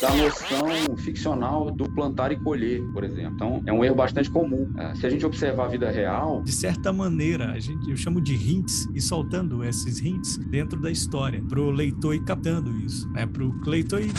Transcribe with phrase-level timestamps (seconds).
[0.00, 3.32] da noção ficcional do plantar e colher, por exemplo.
[3.34, 4.72] Então, é um erro bastante comum.
[4.78, 6.42] É, se a gente observar a vida real...
[6.42, 10.90] De certa maneira, a gente, eu chamo de hints e soltando esses hints dentro da
[10.90, 13.26] história, para o leitor ir captando isso, né?
[13.26, 14.12] para o leitor ir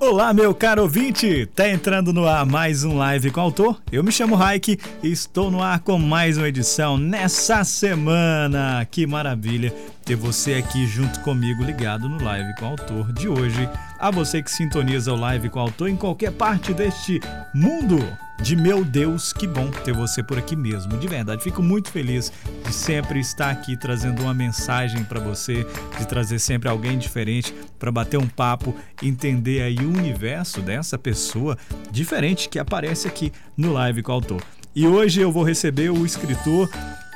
[0.00, 1.44] Olá, meu caro ouvinte!
[1.54, 3.82] Tá entrando no ar mais um live com autor.
[3.92, 8.88] Eu me chamo Raik e estou no ar com mais uma edição nessa semana.
[8.90, 9.74] Que maravilha
[10.10, 13.68] ter você aqui junto comigo ligado no live com autor de hoje.
[13.96, 17.20] A você que sintoniza o live com autor em qualquer parte deste
[17.54, 17.96] mundo
[18.42, 20.98] de meu Deus, que bom ter você por aqui mesmo.
[20.98, 22.32] De verdade, fico muito feliz
[22.66, 25.64] de sempre estar aqui trazendo uma mensagem para você,
[25.96, 31.56] de trazer sempre alguém diferente para bater um papo, entender aí o universo dessa pessoa
[31.92, 34.42] diferente que aparece aqui no Live com o Autor.
[34.74, 36.68] E hoje eu vou receber o escritor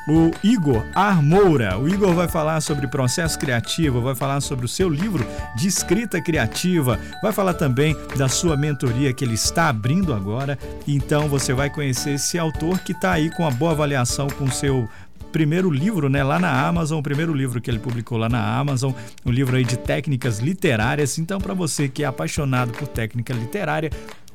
[0.06, 1.78] o Igor Armoura.
[1.78, 5.26] O Igor vai falar sobre processo criativo, vai falar sobre o seu livro
[5.56, 10.59] de escrita criativa, vai falar também da sua mentoria que ele está abrindo agora.
[10.87, 14.52] Então você vai conhecer esse autor que está aí com a boa avaliação com o
[14.52, 14.88] seu
[15.34, 18.92] primeiro livro, né, lá na Amazon, o primeiro livro que ele publicou lá na Amazon,
[19.26, 21.18] um livro aí de técnicas literárias.
[21.18, 23.90] Então, para você que é apaixonado por técnica literária,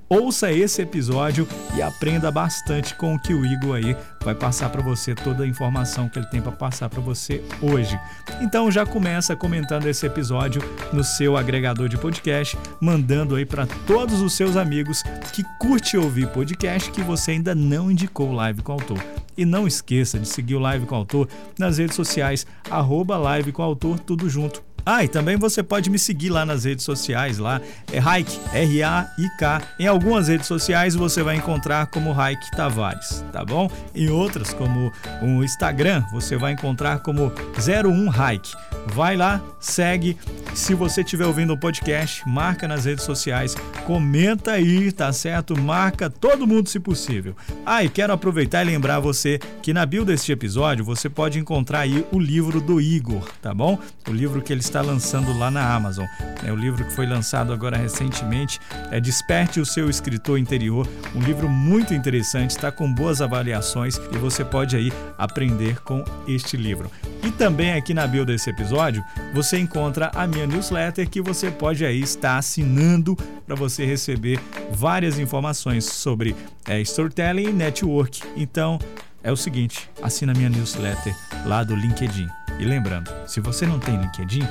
[0.09, 4.81] ouça esse episódio e aprenda bastante com o que o Igor aí vai passar para
[4.81, 7.97] você, toda a informação que ele tem para passar para você hoje.
[8.41, 14.21] Então já começa comentando esse episódio no seu agregador de podcast, mandando aí para todos
[14.21, 18.75] os seus amigos que curte ouvir podcast que você ainda não indicou Live com o
[18.75, 18.99] Autor.
[19.37, 23.51] E não esqueça de seguir o Live com o Autor nas redes sociais, arroba Live
[23.51, 26.83] com o Autor, tudo junto ah, e também você pode me seguir lá nas redes
[26.83, 27.61] sociais, lá
[27.93, 29.61] é Raik, R-A-I-K.
[29.77, 33.69] Em algumas redes sociais você vai encontrar como Raik Tavares, tá bom?
[33.93, 38.51] Em outras, como o Instagram, você vai encontrar como 01 Raik.
[38.87, 40.17] Vai lá, segue.
[40.53, 43.55] Se você estiver ouvindo o podcast, marca nas redes sociais,
[43.85, 45.59] comenta aí, tá certo?
[45.59, 47.35] Marca todo mundo se possível.
[47.65, 51.79] Ah, e quero aproveitar e lembrar você que na bio deste episódio você pode encontrar
[51.79, 53.79] aí o livro do Igor, tá bom?
[54.07, 56.05] O livro que ele está lançando lá na Amazon.
[56.43, 58.59] É o livro que foi lançado agora recentemente
[58.91, 64.17] é Desperte o seu escritor interior, um livro muito interessante, está com boas avaliações e
[64.17, 66.91] você pode aí aprender com este livro.
[67.23, 69.03] E também aqui na bio desse episódio
[69.33, 74.39] você encontra a minha newsletter que você pode aí estar assinando para você receber
[74.71, 76.35] várias informações sobre
[76.67, 78.21] é, storytelling e network.
[78.35, 78.79] Então
[79.23, 82.27] é o seguinte, assina minha newsletter lá do LinkedIn.
[82.59, 84.43] E lembrando, se você não tem LinkedIn,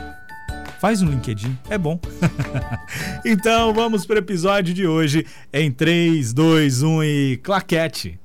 [0.80, 1.98] faz um LinkedIn, é bom.
[3.24, 8.18] então vamos para o episódio de hoje em 3, 2, 1 e claquete.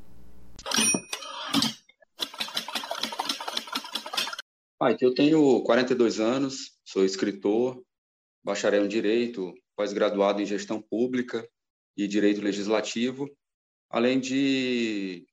[4.82, 7.84] Ah, eu tenho 42 anos, sou escritor,
[8.46, 11.44] bacharel em Direito, pós-graduado em Gestão Pública
[11.98, 13.28] e Direito Legislativo,
[13.90, 15.26] além de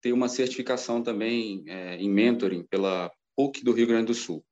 [0.00, 4.44] ter uma certificação também é, em mentoring pela PUC do Rio Grande do Sul.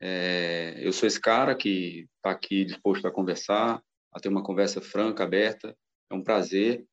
[0.00, 3.80] É, eu sou esse cara que está aqui disposto a conversar,
[4.12, 5.76] a ter uma conversa franca, aberta.
[6.10, 6.84] É um prazer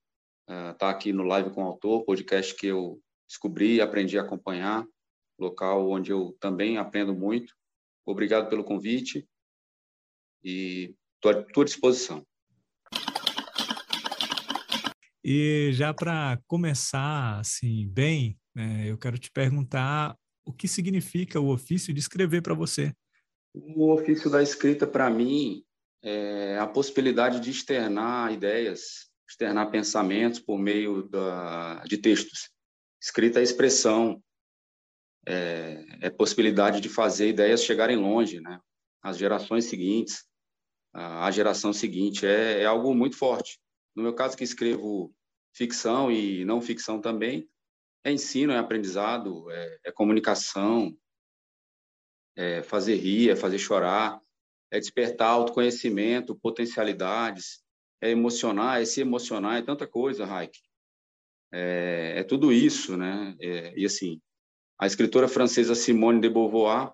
[0.47, 4.19] estar uh, tá aqui no Live com o Autor, podcast que eu descobri e aprendi
[4.19, 4.85] a acompanhar,
[5.39, 7.55] local onde eu também aprendo muito.
[8.05, 9.27] Obrigado pelo convite
[10.43, 12.25] e estou à tua disposição.
[15.23, 21.51] E já para começar assim bem, né, eu quero te perguntar o que significa o
[21.51, 22.93] ofício de escrever para você?
[23.51, 25.63] O ofício da escrita, para mim,
[26.03, 32.51] é a possibilidade de externar ideias, externar pensamentos por meio da, de textos.
[33.01, 34.21] Escrita é expressão,
[35.27, 38.59] é, é possibilidade de fazer ideias chegarem longe, né?
[39.01, 40.25] As gerações seguintes,
[40.93, 43.59] a geração seguinte, é, é algo muito forte.
[43.95, 45.13] No meu caso, que escrevo
[45.53, 47.49] ficção e não ficção também,
[48.03, 50.95] é ensino, é aprendizado, é, é comunicação,
[52.35, 54.19] é fazer rir, é fazer chorar,
[54.71, 57.63] é despertar autoconhecimento, potencialidades,
[58.01, 60.59] é emocionar, é se emocionar, é tanta coisa, Raik.
[61.51, 63.35] É, é tudo isso, né?
[63.39, 64.21] É, e assim,
[64.77, 66.93] a escritora francesa Simone de Beauvoir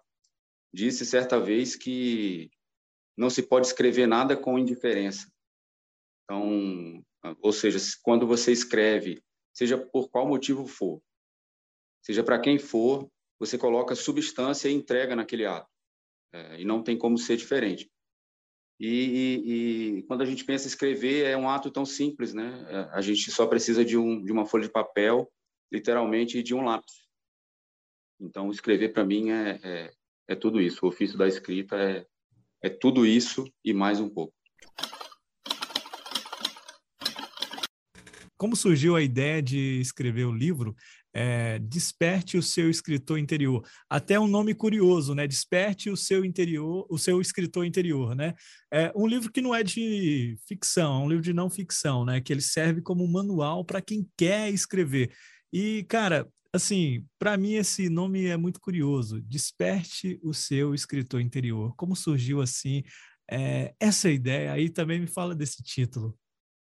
[0.73, 2.49] disse certa vez que
[3.17, 5.31] não se pode escrever nada com indiferença.
[6.23, 7.03] Então,
[7.41, 9.21] ou seja, quando você escreve
[9.53, 11.01] seja por qual motivo for,
[12.01, 15.69] seja para quem for, você coloca substância e entrega naquele ato.
[16.33, 17.91] É, e não tem como ser diferente.
[18.79, 22.65] E, e, e, quando a gente pensa escrever, é um ato tão simples, né?
[22.69, 25.31] É, a gente só precisa de, um, de uma folha de papel,
[25.71, 27.07] literalmente, e de um lápis.
[28.21, 29.91] Então, escrever para mim é, é,
[30.27, 30.85] é tudo isso.
[30.85, 32.05] O ofício da escrita é,
[32.61, 34.33] é tudo isso e mais um pouco.
[38.37, 40.75] Como surgiu a ideia de escrever o livro?
[41.13, 43.67] É, desperte o seu escritor interior.
[43.89, 45.27] Até um nome curioso, né?
[45.27, 48.33] Desperte o seu interior, o seu escritor interior, né?
[48.71, 52.21] É um livro que não é de ficção, é um livro de não ficção, né?
[52.21, 55.11] Que ele serve como um manual para quem quer escrever.
[55.51, 59.21] E, cara, assim, para mim esse nome é muito curioso.
[59.21, 61.75] Desperte o seu escritor interior.
[61.75, 62.83] Como surgiu assim
[63.29, 64.53] é, essa ideia?
[64.53, 66.17] Aí também me fala desse título.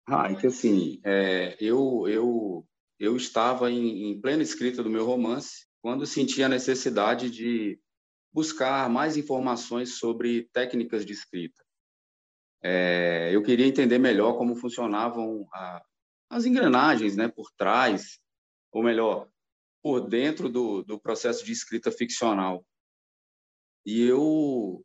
[0.08, 2.66] Ah, então assim, é, eu eu
[3.00, 7.80] eu estava em, em plena escrita do meu romance quando senti a necessidade de
[8.32, 11.64] buscar mais informações sobre técnicas de escrita.
[12.62, 15.82] É, eu queria entender melhor como funcionavam a,
[16.30, 18.20] as engrenagens, né, por trás,
[18.72, 19.30] ou melhor,
[19.82, 22.66] por dentro do, do processo de escrita ficcional.
[23.86, 24.84] E eu,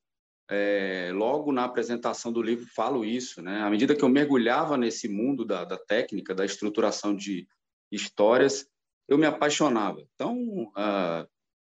[0.49, 3.43] é, logo na apresentação do livro, falo isso.
[3.43, 3.61] Né?
[3.61, 7.47] À medida que eu mergulhava nesse mundo da, da técnica, da estruturação de
[7.91, 8.67] histórias,
[9.09, 10.01] eu me apaixonava.
[10.15, 11.27] Então, a,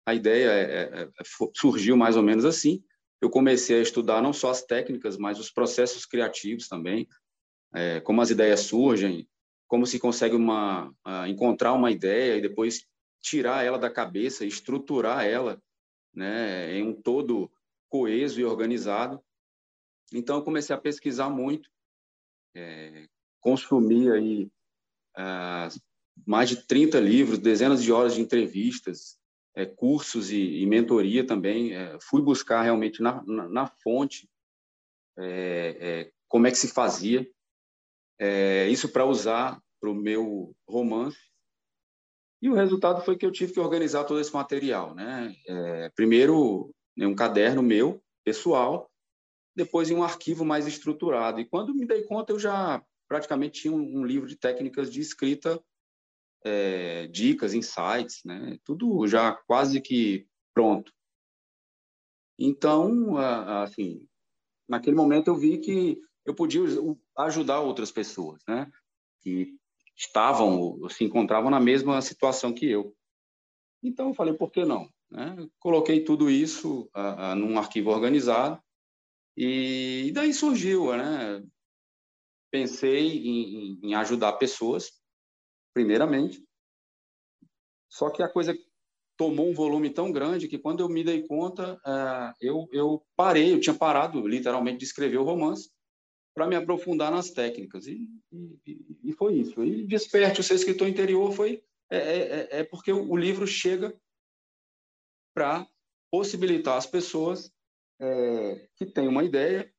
[0.05, 1.23] a ideia é, é, é
[1.53, 2.83] surgiu mais ou menos assim.
[3.21, 7.07] Eu comecei a estudar não só as técnicas, mas os processos criativos também,
[7.75, 9.27] é, como as ideias surgem,
[9.67, 10.91] como se consegue uma,
[11.27, 12.87] encontrar uma ideia e depois
[13.21, 15.61] tirar ela da cabeça, estruturar ela
[16.13, 17.51] né, em um todo
[17.89, 19.21] coeso e organizado.
[20.13, 21.69] Então, eu comecei a pesquisar muito,
[22.55, 23.07] é,
[23.39, 24.51] consumi aí
[25.15, 25.69] ah,
[26.25, 29.19] mais de 30 livros, dezenas de horas de entrevistas,
[29.55, 31.73] é, cursos e, e, mentoria também.
[31.73, 34.29] É, fui buscar realmente na, na, na fonte
[35.17, 37.29] é, é como é que se fazia.
[38.17, 41.28] É, isso para usar para o meu romance.
[42.41, 44.95] E o resultado foi que eu tive que organizar todo esse material.
[44.95, 45.35] Né?
[45.47, 48.89] É, primeiro, em um caderno meu, pessoal,
[49.55, 51.39] depois em um arquivo mais estruturado.
[51.39, 55.01] E quando me dei conta, eu já praticamente tinha um, um livro de técnicas de
[55.01, 55.61] escrita
[56.43, 58.57] é, dicas, insights, né?
[58.63, 60.93] Tudo já quase que pronto.
[62.37, 64.07] Então, assim,
[64.67, 66.61] naquele momento eu vi que eu podia
[67.17, 68.71] ajudar outras pessoas, né?
[69.21, 69.58] Que
[69.99, 72.95] estavam, se encontravam na mesma situação que eu.
[73.83, 74.89] Então eu falei, por que não?
[75.11, 75.35] Né?
[75.59, 78.61] Coloquei tudo isso uh, uh, num arquivo organizado
[79.35, 81.43] e, e daí surgiu, né?
[82.51, 84.91] Pensei em, em ajudar pessoas
[85.73, 86.43] primeiramente.
[87.89, 88.57] Só que a coisa
[89.17, 93.53] tomou um volume tão grande que quando eu me dei conta, uh, eu, eu parei,
[93.53, 95.69] eu tinha parado literalmente de escrever o romance
[96.39, 97.85] para me aprofundar nas técnicas.
[97.85, 99.61] E, e, e, foi isso.
[99.61, 103.93] E Desperte o seu escritor interior foi é, é, é, é porque o, livro chega
[105.35, 105.67] para
[106.09, 107.51] possibilitar as pessoas
[107.99, 109.69] é, que têm uma ideia,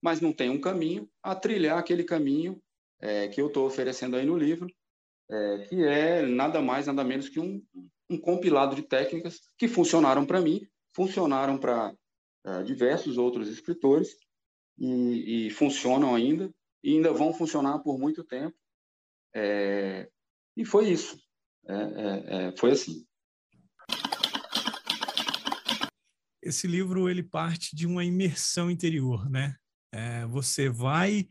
[0.00, 2.62] mas não têm um caminho, a trilhar aquele caminho
[3.00, 4.68] é, que eu estou oferecendo aí no livro,
[5.28, 7.60] é, que é nada mais, nada menos que um,
[8.08, 10.64] um compilado de técnicas que funcionaram para mim,
[10.94, 11.92] funcionaram para
[12.46, 14.14] uh, diversos outros escritores
[14.78, 18.56] e, e, funcionam ainda e ainda vão funcionar por muito tempo.
[19.34, 20.08] É,
[20.56, 21.18] e foi isso.
[21.66, 23.06] É, é, é foi assim.
[26.42, 29.56] Esse livro ele parte de uma imersão interior, né?
[29.92, 31.26] É, você vai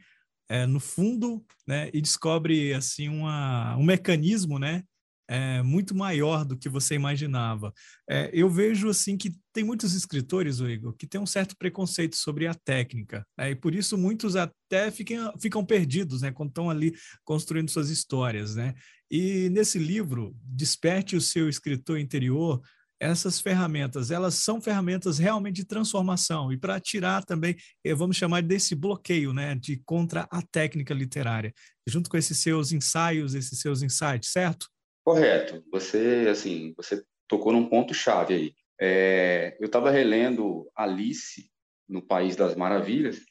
[0.50, 4.84] é, no fundo, né, e descobre assim uma, um mecanismo, né,
[5.28, 7.74] é, muito maior do que você imaginava.
[8.10, 12.48] É, eu vejo assim que tem muitos escritores, Igor, que têm um certo preconceito sobre
[12.48, 16.94] a técnica, né, e por isso muitos até ficam, ficam perdidos, né, quando estão ali
[17.24, 18.74] construindo suas histórias, né.
[19.10, 22.62] E nesse livro, Desperte o seu escritor interior,
[23.00, 28.42] essas ferramentas, elas são ferramentas realmente de transformação e para tirar também, eh, vamos chamar
[28.42, 31.54] desse bloqueio, né, de contra a técnica literária,
[31.88, 34.68] junto com esses seus ensaios, esses seus insights, certo?
[35.04, 35.64] Correto.
[35.72, 38.56] Você, assim, você tocou num ponto chave aí.
[38.80, 41.50] É, eu estava relendo Alice
[41.88, 43.24] no País das Maravilhas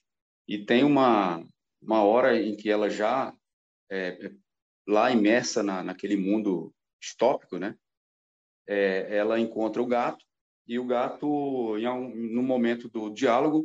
[0.46, 1.44] e tem uma
[1.80, 3.34] uma hora em que ela já
[3.90, 4.30] é,
[4.86, 7.76] lá imersa na, naquele mundo distópico, né?
[8.66, 10.24] é, ela encontra o gato
[10.66, 13.64] e o gato, em um, no momento do diálogo,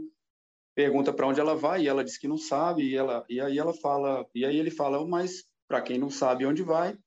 [0.76, 3.58] pergunta para onde ela vai e ela diz que não sabe e ela e aí
[3.58, 6.98] ela fala e aí ele fala, mas para quem não sabe onde vai,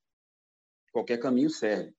[0.92, 1.92] qualquer caminho serve.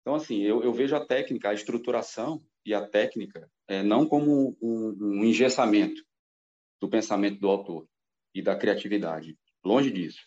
[0.00, 4.56] Então assim, eu, eu vejo a técnica, a estruturação e a técnica é, não como
[4.60, 6.02] um, um engessamento
[6.80, 7.86] do pensamento do autor
[8.34, 10.24] e da criatividade, longe disso.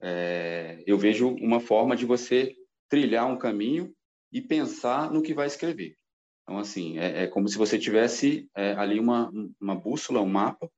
[0.00, 2.54] É, eu vejo uma forma de você
[2.88, 3.94] trilhar um caminho
[4.32, 5.96] e pensar no que vai escrever.
[6.42, 10.70] Então, assim, é, é como se você tivesse é, ali uma, uma bússola, um mapa,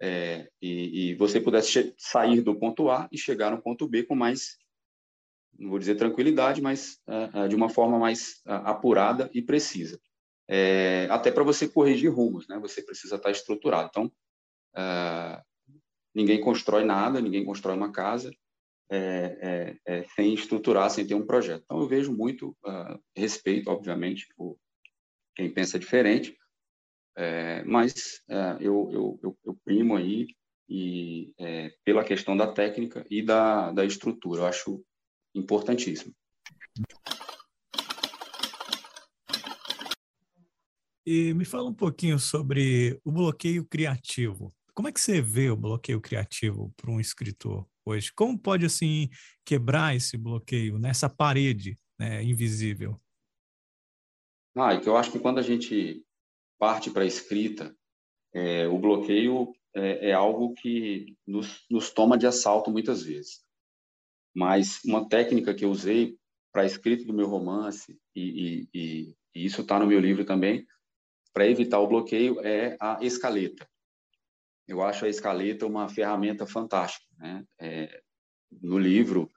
[0.00, 4.14] é, e, e, você pudesse sair do ponto A e chegar no ponto B com
[4.14, 4.56] mais,
[5.58, 10.00] não vou dizer tranquilidade, mas é, é de uma forma mais apurada e precisa.
[10.48, 12.58] É, até para você corrigir rumos, né?
[12.60, 13.88] Você precisa estar estruturado.
[13.90, 14.12] Então,
[14.76, 15.42] é,
[16.14, 18.30] ninguém constrói nada, ninguém constrói uma casa
[20.14, 21.62] sem estruturar, sem ter um projeto.
[21.64, 24.56] Então, eu vejo muito uh, respeito, obviamente, por
[25.34, 26.36] quem pensa diferente,
[27.16, 30.26] é, mas é, eu, eu, eu, eu, primo aí
[30.68, 34.42] e, é, pela questão da técnica e da, da estrutura.
[34.42, 34.84] Eu acho
[35.34, 36.14] importantíssimo.
[41.06, 44.50] E me fala um pouquinho sobre o bloqueio criativo.
[44.74, 48.12] Como é que você vê o bloqueio criativo para um escritor hoje?
[48.12, 49.10] Como pode assim
[49.44, 52.98] quebrar esse bloqueio nessa parede né, invisível?
[54.56, 56.02] Ah, que eu acho que quando a gente
[56.58, 57.76] parte para a escrita,
[58.32, 63.43] é, o bloqueio é, é, algo que nos, nos toma de assalto muitas vezes.
[64.34, 66.18] Mas uma técnica que eu usei
[66.52, 70.66] para a escrita do meu romance, e, e, e isso está no meu livro também,
[71.32, 73.68] para evitar o bloqueio, é a escaleta.
[74.66, 77.04] Eu acho a escaleta uma ferramenta fantástica.
[77.18, 77.44] Né?
[77.60, 78.02] É,
[78.62, 79.30] no livro,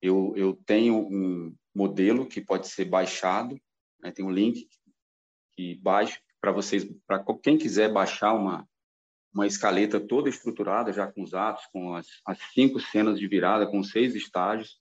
[0.00, 3.60] eu, eu tenho um modelo que pode ser baixado,
[4.00, 4.10] né?
[4.10, 4.68] tem um link
[5.52, 8.68] que baixa para vocês, para quem quiser baixar uma,
[9.34, 13.66] uma escaleta toda estruturada, já com os atos, com as, as cinco cenas de virada,
[13.66, 14.80] com seis estágios.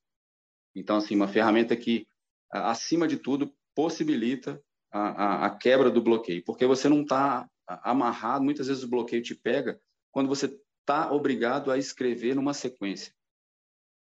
[0.75, 2.07] Então, assim, uma ferramenta que,
[2.51, 8.43] acima de tudo, possibilita a, a, a quebra do bloqueio, porque você não está amarrado,
[8.43, 9.79] muitas vezes o bloqueio te pega
[10.11, 10.45] quando você
[10.81, 13.13] está obrigado a escrever numa sequência.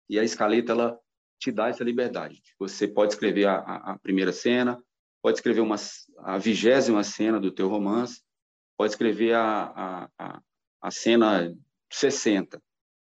[0.09, 0.99] E a escaleta, ela
[1.39, 2.43] te dá essa liberdade.
[2.59, 4.83] Você pode escrever a, a primeira cena,
[5.23, 5.77] pode escrever uma,
[6.21, 8.23] a vigésima cena do teu romance,
[8.79, 10.43] pode escrever a, a,
[10.81, 11.53] a cena
[11.93, 12.63] 60,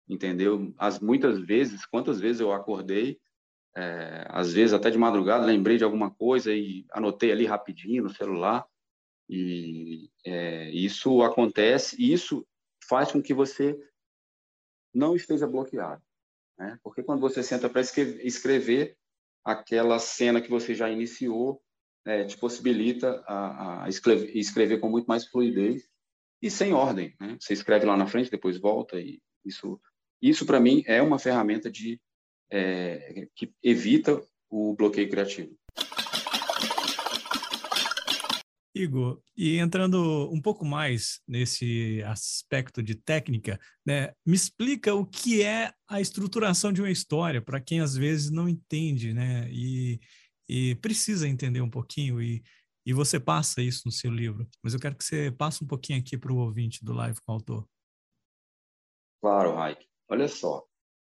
[0.07, 0.71] entendeu?
[0.77, 3.19] As muitas vezes, quantas vezes eu acordei,
[3.75, 8.13] é, às vezes até de madrugada, lembrei de alguma coisa e anotei ali rapidinho no
[8.13, 8.63] celular,
[9.27, 12.45] e é, isso acontece, e isso
[12.87, 13.75] faz com que você
[14.93, 16.03] não esteja bloqueado,
[16.55, 16.77] né?
[16.83, 18.95] Porque quando você senta para escrever
[19.43, 21.63] aquela cena que você já iniciou,
[22.05, 25.87] é, te possibilita a, a escrever, escrever, com muito mais fluidez
[26.41, 27.15] e sem ordem.
[27.19, 27.37] Né?
[27.39, 29.79] Você escreve lá na frente, depois volta e isso,
[30.21, 31.99] isso para mim é uma ferramenta de
[32.51, 35.55] é, que evita o bloqueio criativo.
[38.75, 45.43] Igor, e entrando um pouco mais nesse aspecto de técnica, né, me explica o que
[45.43, 49.47] é a estruturação de uma história para quem às vezes não entende, né?
[49.51, 49.99] E,
[50.47, 52.43] e precisa entender um pouquinho e,
[52.85, 54.47] e você passa isso no seu livro.
[54.61, 57.31] Mas eu quero que você passe um pouquinho aqui para o ouvinte do Live com
[57.31, 57.67] o Autor.
[59.21, 59.85] Claro, Raik.
[60.09, 60.65] Olha só,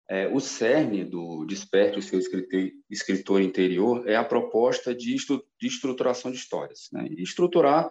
[0.08, 2.20] é, o cerne do Desperte o seu
[2.90, 6.88] escritor, interior é a proposta de, estru, de estruturação de histórias.
[6.92, 7.08] Né?
[7.16, 7.90] Estruturar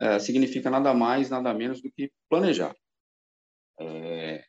[0.00, 2.74] é, significa nada mais, nada menos do que planejar.
[3.78, 4.44] É,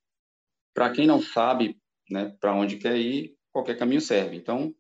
[0.74, 1.80] para quem não sabe
[2.10, 4.36] né, para onde quer ir, qualquer caminho serve.
[4.36, 4.76] Então,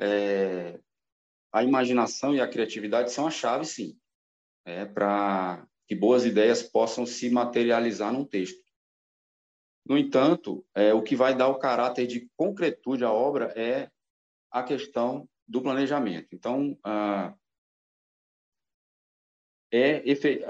[0.00, 0.78] é,
[1.52, 3.98] a imaginação e a criatividade são a chave, sim,
[4.64, 8.62] é, para que boas ideias possam se materializar num texto.
[9.86, 13.90] No entanto, é, o que vai dar o caráter de concretude à obra é
[14.50, 16.28] a questão do planejamento.
[16.32, 17.34] Então, ah,
[19.72, 20.02] é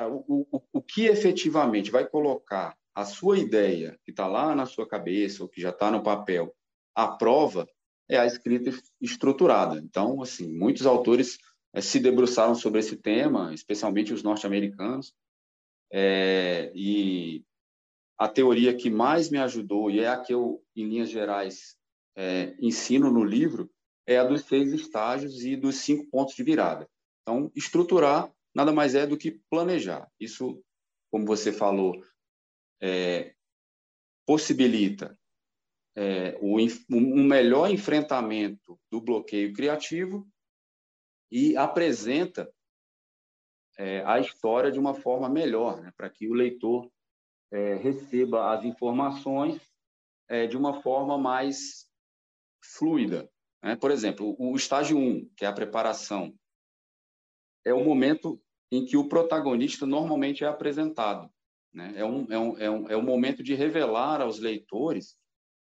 [0.08, 4.88] o, o, o que efetivamente vai colocar a sua ideia, que está lá na sua
[4.88, 6.52] cabeça, ou que já está no papel,
[6.94, 7.68] à prova,
[8.08, 9.78] é a escrita estruturada.
[9.78, 11.38] Então, assim, muitos autores
[11.72, 15.14] é, se debruçaram sobre esse tema, especialmente os norte-americanos,
[15.92, 17.44] é, e
[18.18, 21.76] a teoria que mais me ajudou, e é a que eu, em linhas gerais,
[22.16, 23.70] é, ensino no livro,
[24.06, 26.88] é a dos seis estágios e dos cinco pontos de virada.
[27.22, 30.10] Então, estruturar nada mais é do que planejar.
[30.18, 30.62] Isso,
[31.10, 32.02] como você falou,
[32.80, 33.34] é,
[34.26, 35.17] possibilita
[36.00, 36.58] é, o,
[36.94, 40.28] um melhor enfrentamento do bloqueio criativo
[41.28, 42.48] e apresenta
[43.76, 46.88] é, a história de uma forma melhor, né, para que o leitor
[47.50, 49.60] é, receba as informações
[50.28, 51.90] é, de uma forma mais
[52.62, 53.28] fluida.
[53.60, 53.74] Né?
[53.74, 56.32] Por exemplo, o estágio 1, um, que é a preparação,
[57.64, 58.40] é o momento
[58.70, 61.28] em que o protagonista normalmente é apresentado.
[61.72, 61.94] Né?
[61.96, 65.18] É, um, é, um, é, um, é um momento de revelar aos leitores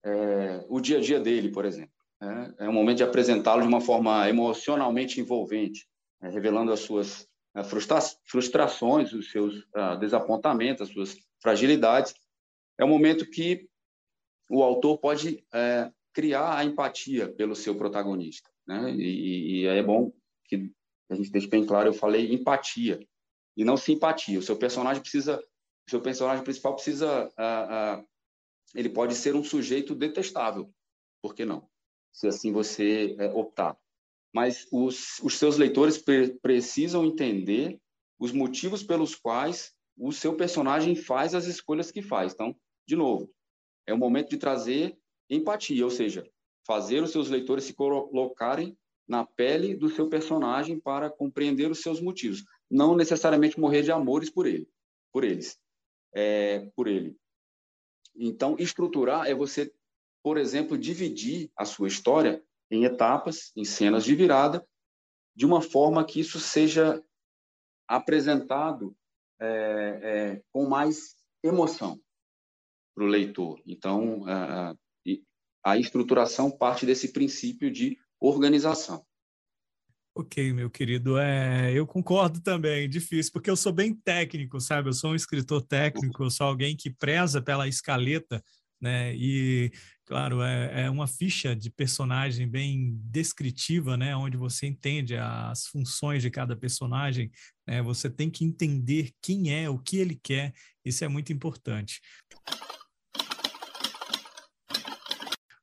[0.06, 1.92] é, o dia a dia dele, por exemplo.
[2.20, 2.54] Né?
[2.60, 5.86] É um momento de apresentá-lo de uma forma emocionalmente envolvente,
[6.20, 6.30] né?
[6.30, 12.14] revelando as suas as frustra frustrações, os seus uh, desapontamentos, as suas fragilidades.
[12.78, 13.66] É um momento que
[14.50, 18.50] o autor pode é, criar a empatia pelo seu protagonista.
[18.66, 18.92] Né?
[18.92, 20.12] E, e é bom
[20.44, 20.70] que
[21.10, 23.00] a gente deixe bem claro, eu falei empatia
[23.56, 24.38] e não simpatia.
[24.38, 25.42] O seu personagem precisa,
[25.86, 28.06] o seu personagem principal precisa, uh, uh,
[28.74, 30.70] ele pode ser um sujeito detestável,
[31.22, 31.68] por que não?
[32.12, 33.76] Se assim você uh, optar.
[34.34, 37.80] Mas os, os seus leitores pre precisam entender
[38.18, 42.34] os motivos pelos quais o seu personagem faz as escolhas que faz.
[42.34, 42.54] Então,
[42.86, 43.30] de novo,
[43.86, 46.28] é o momento de trazer empatia, ou seja,
[46.66, 48.76] fazer os seus leitores se colocarem
[49.08, 54.28] na pele do seu personagem para compreender os seus motivos, não necessariamente morrer de amores
[54.28, 54.68] por ele,
[55.12, 55.58] por eles,
[56.12, 57.16] é, por ele.
[58.18, 59.72] Então, estruturar é você,
[60.22, 64.66] por exemplo, dividir a sua história em etapas, em cenas de virada,
[65.34, 67.02] de uma forma que isso seja
[67.86, 68.96] apresentado
[69.40, 72.00] é, é, com mais emoção
[72.94, 73.60] para o leitor.
[73.66, 74.74] Então, a,
[75.64, 79.04] a estruturação parte desse princípio de organização.
[80.18, 84.88] Ok, meu querido, é, eu concordo também, difícil, porque eu sou bem técnico, sabe?
[84.88, 88.42] Eu sou um escritor técnico, eu sou alguém que preza pela escaleta,
[88.80, 89.14] né?
[89.14, 89.70] E,
[90.06, 94.16] claro, é, é uma ficha de personagem bem descritiva, né?
[94.16, 97.30] Onde você entende as funções de cada personagem,
[97.66, 97.82] né?
[97.82, 102.00] Você tem que entender quem é, o que ele quer, isso é muito importante.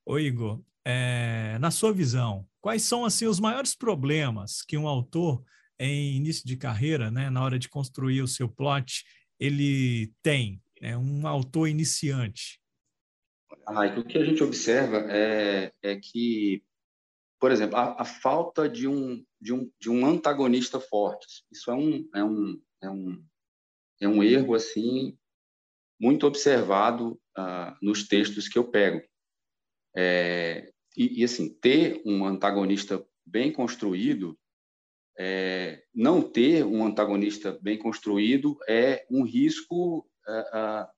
[0.06, 5.44] Ô Igor, é, na sua visão, quais são assim os maiores problemas que um autor
[5.78, 9.04] em início de carreira, né, na hora de construir o seu plot,
[9.38, 12.58] ele tem, né, um autor iniciante?
[13.98, 16.64] O que a gente observa é, é que,
[17.38, 21.44] por exemplo, a, a, falta de um, de, um, de um antagonista forte.
[21.52, 23.24] Isso é um, é um, é um,
[24.00, 25.18] é um erro assim
[26.00, 29.06] muito observado uh, nos textos que eu pego.
[29.94, 34.38] É, e, e, assim, ter um antagonista bem construído,
[35.18, 40.88] é, não ter um antagonista bem construído é um risco é, é,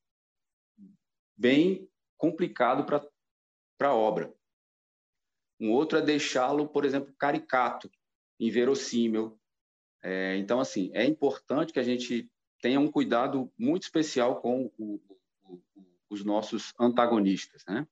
[1.36, 4.34] bem complicado para a obra.
[5.60, 7.90] Um outro é deixá-lo, por exemplo, caricato,
[8.38, 9.38] inverossímil.
[10.02, 12.30] É, então, assim, é importante que a gente
[12.60, 15.00] tenha um cuidado muito especial com o,
[15.44, 15.62] o,
[16.08, 17.86] os nossos antagonistas, né?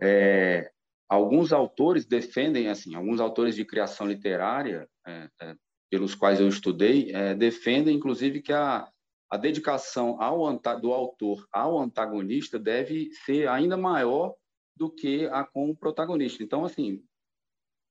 [0.00, 0.73] É,
[1.14, 5.56] alguns autores defendem, assim, alguns autores de criação literária, é, é,
[5.90, 8.88] pelos quais eu estudei, é, defendem, inclusive, que a,
[9.30, 14.34] a dedicação ao, do autor ao antagonista deve ser ainda maior
[14.76, 16.42] do que a com o protagonista.
[16.42, 17.02] Então, assim,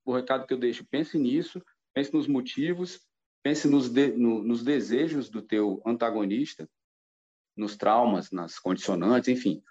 [0.05, 2.99] o recado que eu deixo, pense nisso, pense nos motivos,
[3.41, 6.69] pense nos, de, no, nos desejos do teu antagonista,
[7.55, 9.63] nos traumas, nas condicionantes, enfim.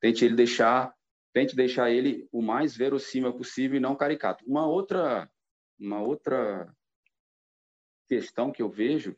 [0.00, 0.94] Tente ele deixar
[1.38, 4.44] tente deixar ele o mais verossímil possível e não caricato.
[4.44, 5.30] Uma outra,
[5.78, 6.68] uma outra
[8.08, 9.16] questão que eu vejo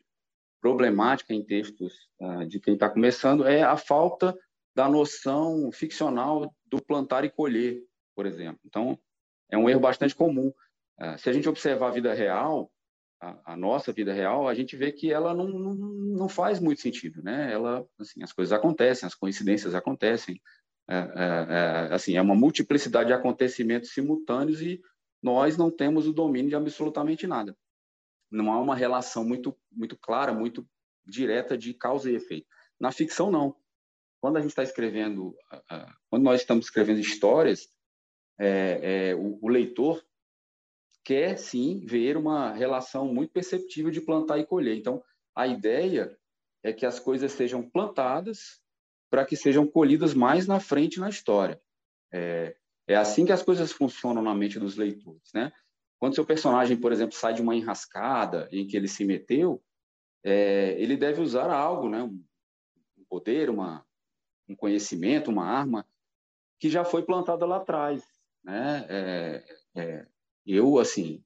[0.61, 4.37] problemática em textos uh, de quem está começando é a falta
[4.75, 7.81] da noção ficcional do plantar e colher,
[8.15, 8.61] por exemplo.
[8.65, 8.99] Então,
[9.49, 10.53] é um erro bastante comum.
[10.99, 12.71] Uh, se a gente observar a vida real,
[13.19, 16.81] a, a, nossa vida real, a gente vê que ela não, não, não faz muito
[16.81, 17.51] sentido, né?
[17.51, 20.39] Ela, assim, as coisas acontecem, as coincidências acontecem,
[20.91, 24.81] é, é, é, assim, é uma multiplicidade de acontecimentos simultâneos e
[25.23, 27.55] nós não temos o domínio de absolutamente nada.
[28.29, 30.67] Não há uma relação muito, muito clara, muito
[31.05, 32.47] direta de causa e efeito.
[32.79, 33.55] Na ficção, não.
[34.19, 35.35] Quando a gente está escrevendo,
[36.09, 37.67] quando nós estamos escrevendo histórias,
[38.39, 40.03] é, é, o, o, leitor
[41.03, 44.77] quer sim ver uma relação muito perceptível de plantar e colher.
[44.77, 45.03] Então,
[45.35, 46.17] a ideia
[46.63, 48.60] é que as coisas sejam plantadas
[49.11, 51.61] para que sejam colhidas mais na frente na história.
[52.13, 52.55] É,
[52.87, 55.51] é assim que as coisas funcionam na mente dos leitores, né?
[55.99, 59.61] Quando seu personagem, por exemplo, sai de uma enrascada em que ele se meteu,
[60.23, 62.01] é, ele deve usar algo, né?
[62.01, 62.23] Um
[63.09, 63.85] poder, uma,
[64.47, 65.85] um conhecimento, uma arma
[66.57, 68.01] que já foi plantada lá atrás,
[68.41, 68.85] né?
[68.89, 69.43] É,
[69.75, 70.07] é,
[70.45, 71.21] eu, assim,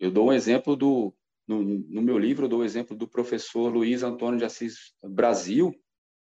[0.00, 1.14] eu dou um exemplo do
[1.46, 5.72] no, no meu livro eu dou o exemplo do professor Luiz Antônio de Assis Brasil,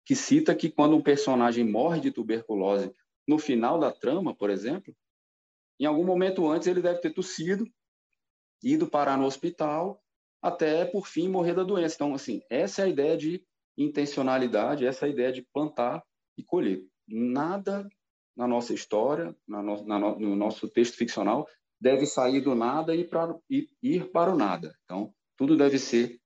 [0.04, 2.92] que cita que quando um personagem morre de tuberculose
[3.26, 4.94] no final da trama, por exemplo,
[5.78, 7.66] em algum momento antes ele deve ter tossido,
[8.62, 10.02] ido parar no hospital,
[10.40, 11.94] até por fim morrer da doença.
[11.94, 13.44] Então, assim, essa é a ideia de
[13.76, 16.02] intencionalidade, essa é a ideia de plantar
[16.36, 16.84] e colher.
[17.06, 17.88] Nada
[18.36, 21.46] na nossa história, na no, na no, no nosso texto ficcional,
[21.80, 24.74] deve sair do nada e, pra, e ir para o nada.
[24.84, 26.20] Então, tudo deve ser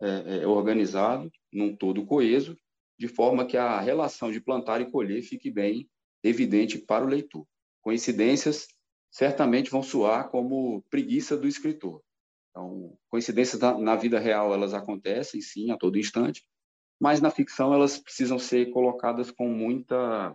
[0.00, 2.56] é, é, organizado, num todo coeso,
[3.02, 5.90] de forma que a relação de plantar e colher fique bem
[6.22, 7.44] evidente para o leitor.
[7.80, 8.68] Coincidências
[9.10, 12.00] certamente vão soar como preguiça do escritor.
[12.50, 16.46] Então, coincidências na, na vida real elas acontecem, sim, a todo instante,
[17.00, 20.32] mas na ficção elas precisam ser colocadas com muita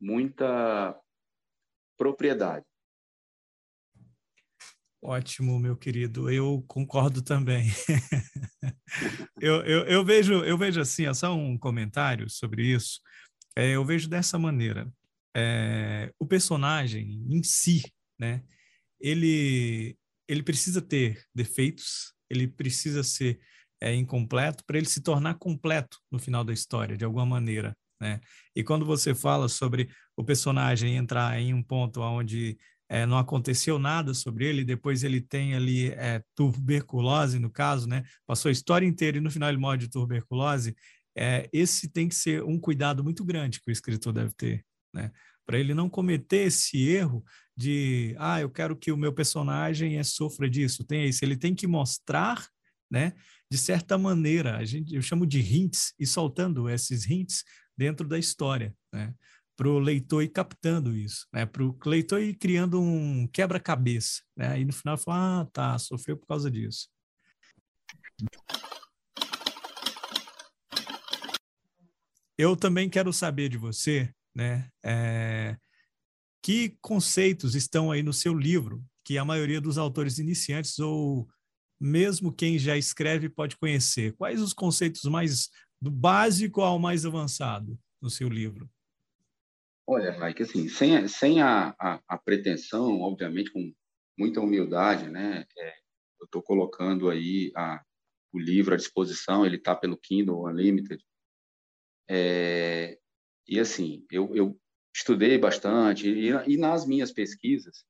[0.00, 0.96] muita
[1.98, 2.64] propriedade.
[5.06, 6.28] Ótimo, meu querido.
[6.28, 7.70] Eu concordo também.
[9.40, 13.00] eu, eu, eu, vejo, eu vejo assim, só um comentário sobre isso.
[13.54, 14.92] É, eu vejo dessa maneira.
[15.32, 17.84] É, o personagem em si,
[18.18, 18.42] né?
[18.98, 23.38] Ele, ele precisa ter defeitos, ele precisa ser
[23.80, 27.76] é, incompleto para ele se tornar completo no final da história, de alguma maneira.
[28.00, 28.20] Né?
[28.56, 33.78] E quando você fala sobre o personagem entrar em um ponto onde é, não aconteceu
[33.78, 38.04] nada sobre ele, depois ele tem ali é, tuberculose, no caso, né?
[38.26, 40.74] passou a história inteira e no final ele morre de tuberculose,
[41.16, 45.10] é, esse tem que ser um cuidado muito grande que o escritor deve ter, né?
[45.46, 47.24] para ele não cometer esse erro
[47.56, 51.66] de, ah, eu quero que o meu personagem sofra disso, tem isso, ele tem que
[51.66, 52.46] mostrar
[52.90, 53.12] né?
[53.50, 57.44] De certa maneira, a gente, eu chamo de hints e soltando esses hints
[57.76, 59.14] dentro da história, né?
[59.56, 61.46] Para o leitor ir captando isso, né?
[61.46, 64.60] Para o leitor ir criando um quebra-cabeça, né?
[64.60, 66.88] E no final falar, ah, tá, sofreu por causa disso.
[72.38, 74.68] Eu também quero saber de você, né?
[74.84, 75.56] É,
[76.42, 81.28] que conceitos estão aí no seu livro que a maioria dos autores iniciantes ou
[81.80, 84.12] mesmo quem já escreve pode conhecer?
[84.16, 85.48] Quais os conceitos mais
[85.80, 88.70] do básico ao mais avançado no seu livro?
[89.88, 93.72] Olha, Mike, assim, sem, sem a, a, a pretensão, obviamente, com
[94.18, 95.46] muita humildade, né?
[95.56, 95.68] É,
[96.20, 97.84] eu estou colocando aí a,
[98.32, 101.04] o livro à disposição, ele está pelo Kindle Unlimited.
[102.08, 102.98] É,
[103.46, 104.60] e assim, eu, eu
[104.94, 107.84] estudei bastante e, e nas minhas pesquisas,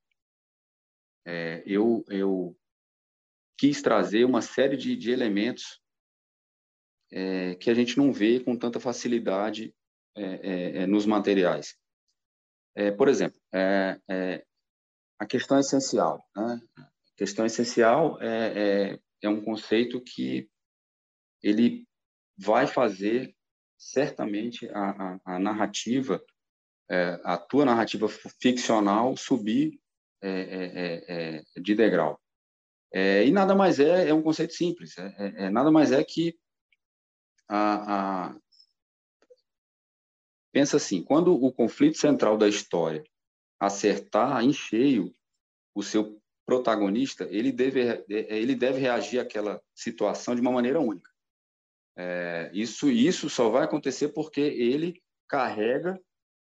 [1.24, 2.54] é, eu, eu
[3.58, 5.80] quis trazer uma série de, de elementos
[7.10, 9.74] é, que a gente não vê com tanta facilidade
[10.14, 11.74] é, é nos materiais.
[12.76, 13.40] É, por exemplo,
[15.18, 16.22] a questão essencial.
[16.36, 16.60] Né?
[16.78, 20.48] A questão essencial é, é, um conceito que
[21.42, 21.84] ele
[22.38, 23.34] vai fazer
[23.78, 26.22] certamente a, a, a narrativa,
[27.24, 29.80] a tua narrativa ficcional subir
[31.56, 32.20] de degrau.
[32.92, 36.02] É, e nada mais é, é um conceito simples, é, é, é nada mais é
[36.04, 36.34] que
[37.48, 38.34] a,
[40.56, 43.04] pensa assim, quando o conflito central da história
[43.60, 45.14] acertar em cheio
[45.74, 51.10] o seu protagonista, ele deve, é, ele deve reagir àquela situação de uma maneira única.
[51.94, 56.00] É, isso, isso só vai acontecer porque ele carrega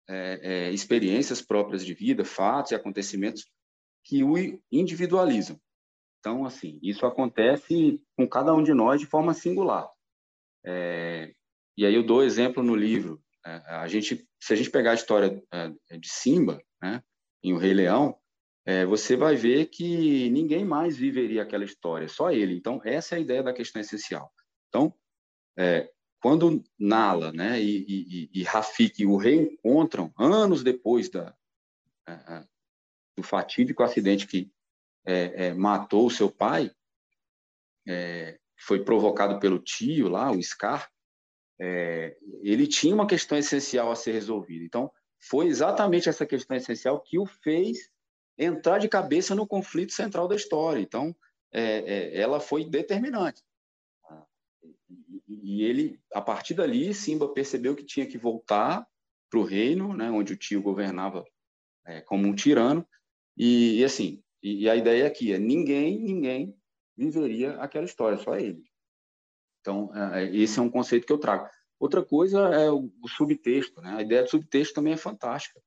[0.08, 3.50] é, é, experiências próprias de vida, fatos e acontecimentos
[4.04, 4.36] que o
[4.70, 5.60] individualizam.
[6.20, 9.90] Então, assim, isso acontece com cada um de nós de forma singular.
[10.64, 13.20] E aí eu dou exemplo no livro.
[13.48, 17.02] É, a gente, se a gente pegar a história é, de Simba, né,
[17.42, 18.18] em O Rei Leão,
[18.66, 22.54] é, você vai ver que ninguém mais viveria aquela história, só ele.
[22.54, 24.30] Então, essa é a ideia da questão essencial.
[24.68, 24.94] Então,
[25.56, 31.34] é, quando Nala né, e, e, e Rafik o reencontram anos depois da,
[32.06, 32.44] é,
[33.16, 34.52] do fatídico acidente que
[35.06, 36.70] é, matou o seu pai,
[38.58, 40.90] foi provocado pelo tio lá, o Scar,
[41.60, 44.64] é, ele tinha uma questão essencial a ser resolvida.
[44.64, 44.90] Então,
[45.20, 47.90] foi exatamente essa questão essencial que o fez
[48.36, 50.80] entrar de cabeça no conflito central da história.
[50.80, 51.14] Então,
[51.52, 53.42] é, é, ela foi determinante.
[55.42, 58.86] E ele, a partir dali, Simba percebeu que tinha que voltar
[59.30, 61.24] para o reino, né, onde o tio governava
[62.06, 62.86] como um tirano.
[63.36, 66.54] E, e assim, e, e a ideia aqui é ninguém, ninguém
[66.96, 68.62] viveria aquela história, só ele.
[69.60, 71.48] Então, é, é, esse é um conceito que eu trago.
[71.78, 73.94] Outra coisa é o, subtexto, né?
[73.96, 75.60] A ideia do subtexto também é fantástica.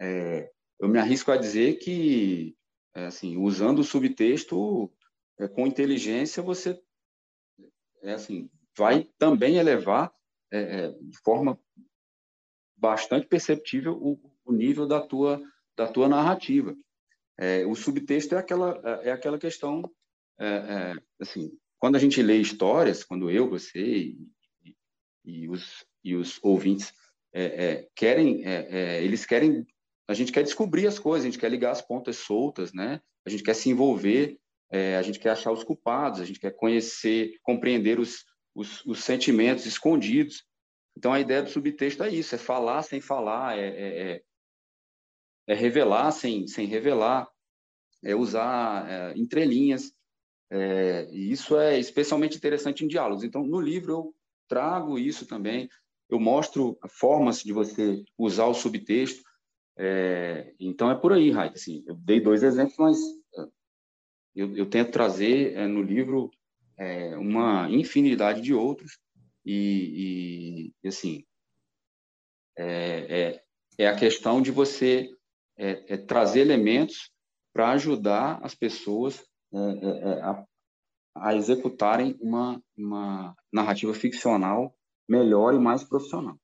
[0.00, 2.56] É, eu me arrisco a dizer que,
[2.94, 4.90] é, assim, usando o subtexto
[5.38, 6.80] é, com inteligência, você,
[8.02, 10.12] é, assim, vai também elevar
[10.52, 11.56] de forma
[12.76, 15.40] bastante perceptível o, o nível da tua
[15.76, 16.76] da tua narrativa.
[17.68, 19.88] O subtexto é aquela, é, aquela questão,
[21.20, 24.28] assim, quando a gente lê histórias, quando eu, você e,
[25.24, 26.92] e, os, e os ouvintes
[27.32, 28.42] é, querem,
[29.02, 29.66] eles querem,
[30.06, 33.00] a gente quer descobrir as coisas, a gente quer ligar as pontas soltas, né?
[33.24, 34.38] A gente quer se envolver
[34.70, 39.02] é, a gente quer achar os culpados, a gente quer conhecer, compreender os, os, os,
[39.02, 40.44] sentimentos escondidos.
[40.96, 44.22] Então, a ideia do subtexto é isso, é falar sem falar, é, é, é,
[45.48, 47.28] é revelar sem, sem revelar,
[48.04, 49.92] é usar é, entrelinhas,
[50.50, 53.22] é, e isso é especialmente interessante em diálogos.
[53.22, 54.14] Então, no livro eu
[54.48, 55.68] trago isso também,
[56.08, 59.22] eu mostro formas de você usar o subtexto.
[59.78, 61.54] É, então, é por aí, Raik.
[61.54, 63.48] Assim, eu dei dois exemplos, mas é,
[64.34, 66.30] eu, eu tento trazer é, no livro
[66.76, 68.98] é, uma infinidade de outros.
[69.46, 71.24] E, e assim,
[72.58, 73.40] é,
[73.78, 75.08] é, a questão de você
[76.06, 77.10] trazer elementos
[77.52, 80.44] para ajudar as pessoas é, é, é, a,
[81.16, 84.74] a, executarem uma, uma narrativa ficcional
[85.08, 86.38] melhor e mais profissional.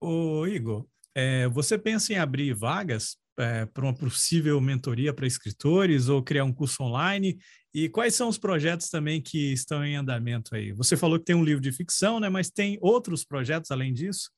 [0.00, 6.08] Ô, Igor, é, você pensa em abrir vagas é, para uma possível mentoria para escritores
[6.08, 7.38] ou criar um curso online?
[7.72, 10.72] E quais são os projetos também que estão em andamento aí?
[10.72, 12.28] Você falou que tem um livro de ficção, né?
[12.28, 14.30] Mas tem outros projetos além disso?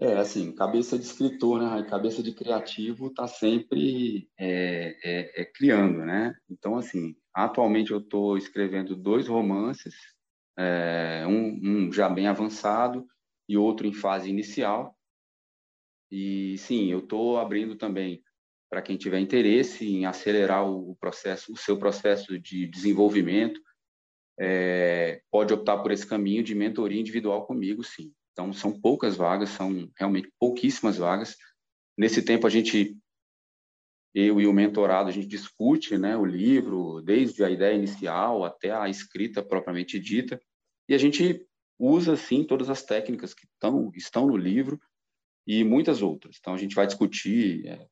[0.00, 1.82] É, assim, cabeça de escritor, né?
[1.88, 6.36] Cabeça de criativo está sempre é, é, é, criando, né?
[6.48, 9.94] Então, assim, atualmente eu estou escrevendo dois romances,
[10.56, 13.08] é, um, um, já bem avançado
[13.48, 14.96] e outro em fase inicial.
[16.12, 18.22] E, sim, eu estou abrindo também
[18.70, 23.60] para quem tiver interesse em acelerar o processo, o seu processo de desenvolvimento,
[24.38, 28.12] é, pode optar por esse caminho de mentoria individual comigo, sim.
[28.38, 31.36] Então, são poucas vagas, são realmente pouquíssimas vagas.
[31.98, 32.96] Nesse tempo, a gente,
[34.14, 38.70] eu e o mentorado, a gente discute né, o livro, desde a ideia inicial até
[38.70, 40.40] a escrita propriamente dita,
[40.88, 41.44] e a gente
[41.76, 44.80] usa, sim, todas as técnicas que estão, estão no livro
[45.44, 46.36] e muitas outras.
[46.38, 47.88] Então, a gente vai discutir é,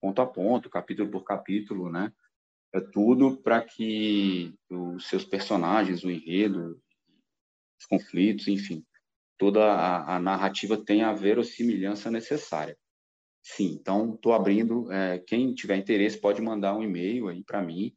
[0.00, 2.12] ponto a ponto, capítulo por capítulo, né?
[2.72, 6.82] É tudo para que os seus personagens, o enredo,
[7.78, 8.84] os conflitos, enfim,
[9.44, 12.78] toda a, a narrativa tem a verossimilhança necessária.
[13.42, 14.90] Sim, então estou abrindo.
[14.90, 17.94] É, quem tiver interesse pode mandar um e-mail aí para mim,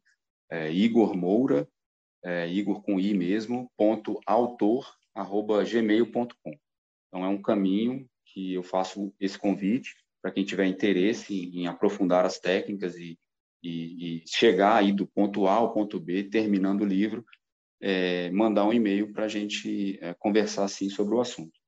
[0.50, 1.66] é, Igor Moura,
[2.22, 6.52] é, Igor com i mesmo, ponto autor arroba gmail.com.
[7.08, 11.66] Então é um caminho que eu faço esse convite para quem tiver interesse em, em
[11.66, 13.18] aprofundar as técnicas e,
[13.62, 17.24] e, e, chegar aí do ponto A ao ponto B, terminando o livro,
[17.80, 21.58] é, mandar um e-mail para a gente é, conversar assim sobre o assunto.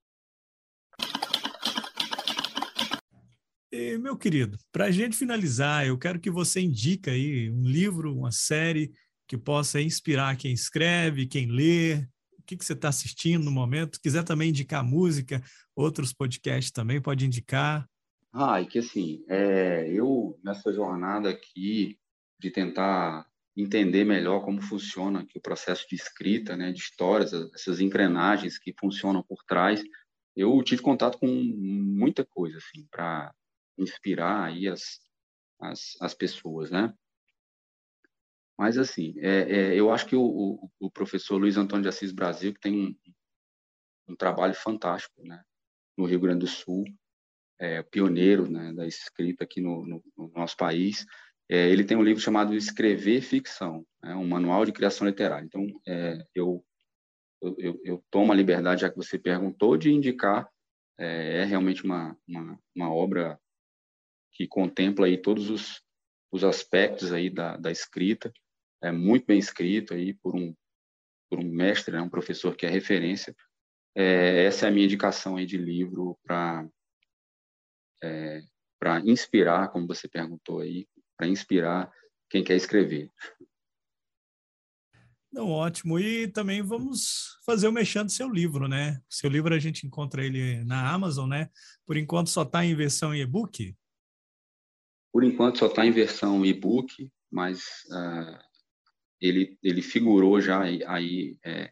[3.72, 8.16] E, meu querido, para a gente finalizar, eu quero que você indique aí um livro,
[8.16, 8.92] uma série
[9.28, 11.94] que possa inspirar quem escreve, quem lê,
[12.36, 13.94] o que, que você está assistindo no momento.
[13.94, 15.40] Se quiser também indicar música,
[15.76, 17.88] outros podcasts também, pode indicar.
[18.32, 21.96] Ah, e que assim, é, eu nessa jornada aqui
[22.40, 23.24] de tentar
[23.56, 29.22] entender melhor como funciona o processo de escrita, né, de histórias, essas engrenagens que funcionam
[29.22, 29.82] por trás.
[30.36, 33.34] Eu tive contato com muita coisa assim para
[33.76, 35.00] inspirar aí as,
[35.60, 36.94] as, as pessoas, né?
[38.56, 42.12] Mas assim, é, é, eu acho que o, o, o, professor Luiz Antônio de Assis
[42.12, 42.94] Brasil que tem um,
[44.12, 45.42] um trabalho fantástico, né,
[45.96, 46.84] no Rio Grande do Sul,
[47.58, 51.06] é, pioneiro né, da escrita aqui no, no, no nosso país
[51.52, 55.44] é, ele tem um livro chamado Escrever Ficção, né, um manual de criação literária.
[55.44, 56.64] Então, é, eu,
[57.42, 60.48] eu, eu, tomo a liberdade, já que você perguntou, de indicar.
[60.96, 63.36] É, é realmente uma, uma, uma, obra
[64.32, 65.82] que contempla aí todos os,
[66.30, 68.32] os aspectos aí da, da escrita.
[68.80, 70.54] É muito bem escrito aí por um,
[71.28, 73.34] por um mestre, né, um professor que é referência.
[73.96, 76.64] É, essa é a minha indicação aí de livro para
[78.04, 78.40] é,
[78.78, 80.86] para inspirar, como você perguntou aí,
[81.20, 81.92] para inspirar
[82.30, 83.10] quem quer escrever.
[85.30, 85.98] Não, ótimo.
[85.98, 89.02] E também vamos fazer o mexendo do seu livro, né?
[89.08, 91.50] O seu livro a gente encontra ele na Amazon, né?
[91.86, 93.76] Por enquanto só está em versão e-book?
[95.12, 98.38] Por enquanto só está em versão e-book, mas uh,
[99.20, 101.70] ele, ele figurou já aí é,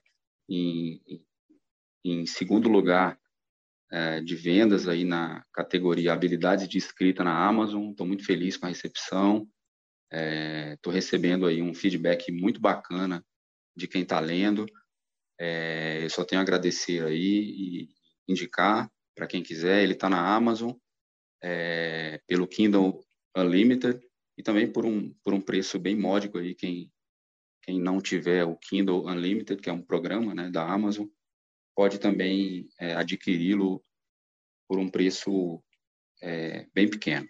[0.48, 1.00] em,
[2.04, 3.17] em segundo lugar
[3.90, 7.90] é, de vendas aí na categoria habilidades de escrita na Amazon.
[7.90, 9.48] Estou muito feliz com a recepção.
[10.74, 13.24] Estou é, recebendo aí um feedback muito bacana
[13.76, 14.66] de quem está lendo.
[15.38, 17.88] É, eu só tenho a agradecer aí e
[18.28, 19.82] indicar para quem quiser.
[19.82, 20.72] Ele está na Amazon
[21.42, 23.00] é, pelo Kindle
[23.36, 24.00] Unlimited
[24.36, 26.90] e também por um por um preço bem módico aí quem
[27.62, 31.06] quem não tiver o Kindle Unlimited, que é um programa né, da Amazon,
[31.78, 33.80] pode também é, adquiri-lo
[34.66, 35.62] por um preço
[36.20, 37.28] é, bem pequeno.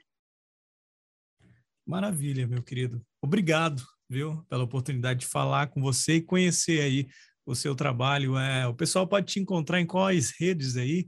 [1.87, 3.05] Maravilha, meu querido.
[3.21, 7.09] Obrigado, viu, pela oportunidade de falar com você e conhecer aí
[7.45, 8.39] o seu trabalho.
[8.39, 11.07] É, o pessoal pode te encontrar em quais redes aí,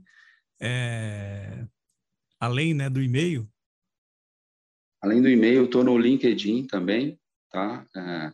[0.61, 1.65] é,
[2.39, 3.51] além né, do e-mail?
[5.01, 7.87] Além do e-mail, estou no LinkedIn também, tá?
[7.97, 8.33] É,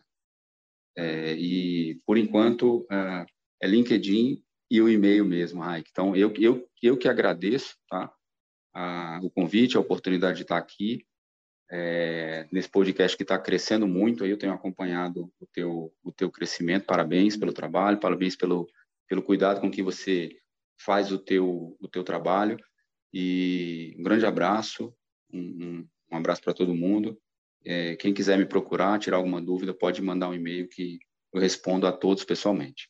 [0.97, 3.25] é, e, por enquanto, é,
[3.61, 5.89] é LinkedIn e o e-mail mesmo, Raik.
[5.91, 8.11] Então, eu, eu, eu que agradeço, tá?
[8.73, 11.05] A, o convite, a oportunidade de estar aqui
[11.71, 14.23] é, nesse podcast que está crescendo muito.
[14.23, 16.85] Aí eu tenho acompanhado o teu, o teu crescimento.
[16.85, 18.67] Parabéns pelo trabalho, parabéns pelo,
[19.07, 20.37] pelo cuidado com que você
[20.79, 22.59] faz o teu, o teu trabalho.
[23.13, 24.93] E um grande abraço,
[25.33, 27.19] um, um abraço para todo mundo.
[27.65, 30.99] É, quem quiser me procurar, tirar alguma dúvida, pode mandar um e-mail que
[31.33, 32.89] eu respondo a todos pessoalmente.